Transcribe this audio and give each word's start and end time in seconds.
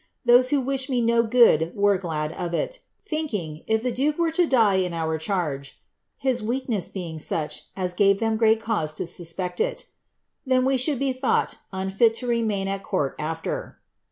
Those 0.25 0.49
who 0.49 0.59
wished 0.59 0.89
me 0.89 0.99
no 0.99 1.21
good 1.21 1.73
were 1.75 1.99
glad 1.99 2.31
of 2.31 2.55
it. 2.55 2.79
Jig, 3.05 3.63
if 3.67 3.83
the 3.83 3.91
duke 3.91 4.17
were 4.17 4.31
to 4.31 4.47
die 4.47 4.77
in 4.77 4.95
our 4.95 5.19
charge, 5.19 5.77
(his 6.17 6.41
weakness 6.41 6.89
being 6.89 7.21
n 7.77 7.89
gave 7.97 8.19
them 8.19 8.35
great 8.35 8.59
cause 8.59 8.95
to 8.95 9.05
suspect 9.05 9.59
it,) 9.59 9.85
then 10.43 10.65
we 10.65 10.75
should 10.75 10.97
be 10.97 11.13
thought 11.13 11.55
to 11.71 12.25
remain 12.27 12.67
at 12.67 12.81
court 12.81 13.13
af\er. 13.19 13.77